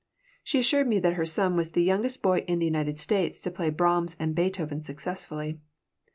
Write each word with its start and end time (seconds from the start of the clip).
She 0.43 0.57
assured 0.57 0.87
me 0.87 0.97
that 0.97 1.13
her 1.13 1.27
son 1.27 1.55
was 1.55 1.73
the 1.73 1.83
youngest 1.83 2.23
boy 2.23 2.39
in 2.47 2.57
the 2.57 2.65
United 2.65 2.99
States 2.99 3.39
to 3.41 3.51
play 3.51 3.69
Brahms 3.69 4.17
and 4.19 4.33
Beethoven 4.33 4.81
successfully. 4.81 5.59